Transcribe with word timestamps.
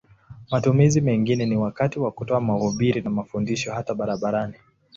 Matumizi 0.51 1.01
mengine 1.01 1.45
ni 1.45 1.57
wakati 1.57 1.99
wa 1.99 2.11
kutoa 2.11 2.41
mahubiri 2.41 3.01
na 3.01 3.09
mafundisho 3.09 3.73
hata 3.73 3.93
barabarani. 3.93 4.55